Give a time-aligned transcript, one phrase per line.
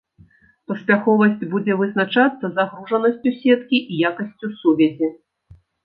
[0.71, 5.17] Паспяховасць будзе вызначацца загружанасцю сеткі і якасцю сувязі.